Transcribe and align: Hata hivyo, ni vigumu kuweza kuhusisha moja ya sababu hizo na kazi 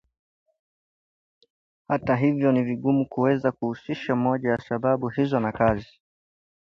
Hata 1.87 2.15
hivyo, 2.15 2.51
ni 2.51 2.63
vigumu 2.63 3.05
kuweza 3.05 3.51
kuhusisha 3.51 4.15
moja 4.15 4.49
ya 4.49 4.57
sababu 4.57 5.09
hizo 5.09 5.39
na 5.39 5.51
kazi 5.51 5.99